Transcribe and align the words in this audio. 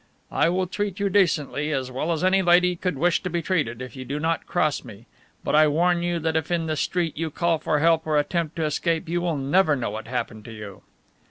I 0.31 0.49
will 0.49 0.65
treat 0.65 0.99
you 0.99 1.09
decently, 1.09 1.71
as 1.71 1.91
well 1.91 2.11
as 2.11 2.23
any 2.23 2.41
lady 2.41 2.75
could 2.75 2.97
wish 2.97 3.21
to 3.21 3.29
be 3.29 3.43
treated, 3.43 3.83
if 3.83 3.95
you 3.95 4.03
do 4.03 4.19
not 4.19 4.47
cross 4.47 4.83
me, 4.83 5.05
but 5.43 5.53
I 5.53 5.67
warn 5.67 6.01
you 6.01 6.17
that 6.21 6.35
if 6.35 6.49
in 6.49 6.65
the 6.65 6.75
street 6.75 7.15
you 7.15 7.29
call 7.29 7.59
for 7.59 7.77
help 7.77 8.07
or 8.07 8.17
attempt 8.17 8.55
to 8.55 8.65
escape 8.65 9.07
you 9.07 9.21
will 9.21 9.37
never 9.37 9.75
know 9.75 9.91
what 9.91 10.07
happened 10.07 10.43
to 10.45 10.51
you." 10.53 10.81